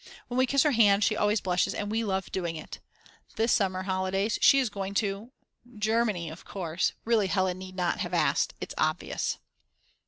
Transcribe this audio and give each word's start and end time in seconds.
When 0.29 0.37
we 0.39 0.47
kiss 0.47 0.63
her 0.63 0.71
hand 0.71 1.03
she 1.03 1.15
always 1.15 1.41
blushes, 1.41 1.75
and 1.75 1.91
we 1.91 2.03
love 2.03 2.31
doing 2.31 2.55
it. 2.55 2.79
This 3.35 3.51
summer 3.53 3.83
holidays 3.83 4.39
she 4.41 4.57
is 4.57 4.67
going 4.71 4.95
to 4.95 5.31
Germany, 5.77 6.31
of 6.31 6.43
course; 6.43 6.93
really 7.05 7.27
Hella 7.27 7.53
need 7.53 7.75
not 7.75 7.99
have 7.99 8.11
asked; 8.11 8.55
it's 8.59 8.73
obvious!!! 8.79 9.37